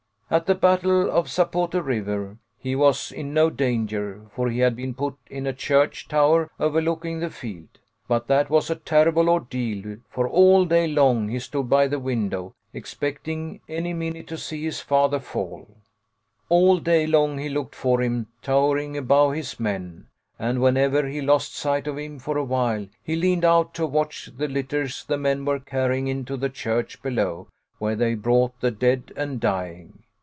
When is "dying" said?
29.41-29.97